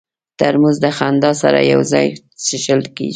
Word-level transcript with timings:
ترموز 0.39 0.77
د 0.85 0.85
خندا 0.97 1.31
سره 1.41 1.59
یو 1.73 1.81
ځای 1.93 2.07
څښل 2.43 2.81
کېږي. 2.95 3.09